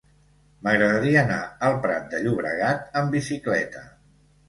M'agradaria 0.67 1.19
anar 1.25 1.37
al 1.69 1.79
Prat 1.85 2.09
de 2.17 2.25
Llobregat 2.25 3.01
amb 3.03 3.19
bicicleta. 3.21 3.89